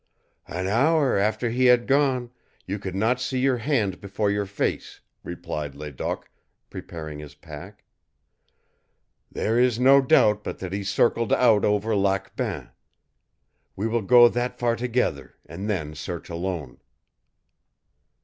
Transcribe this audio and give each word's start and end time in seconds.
"An 0.47 0.65
hour 0.65 1.15
after 1.19 1.51
he 1.51 1.65
had 1.65 1.85
gone, 1.85 2.31
you 2.65 2.79
could 2.79 2.95
not 2.95 3.21
see 3.21 3.37
your 3.37 3.57
hand 3.59 4.01
before 4.01 4.31
your 4.31 4.47
face," 4.47 4.99
replied 5.23 5.75
Ledoq, 5.75 6.27
preparing 6.71 7.19
his 7.19 7.35
pack. 7.35 7.83
"There 9.31 9.59
is 9.59 9.79
no 9.79 10.01
doubt 10.01 10.43
but 10.43 10.57
that 10.57 10.73
he 10.73 10.83
circled 10.83 11.31
out 11.31 11.63
over 11.63 11.95
Lac 11.95 12.35
Bain. 12.35 12.71
We 13.75 13.85
will 13.87 14.01
go 14.01 14.27
that 14.27 14.57
far 14.57 14.75
together, 14.75 15.35
and 15.45 15.69
then 15.69 15.93
search 15.93 16.29
alone." 16.31 16.79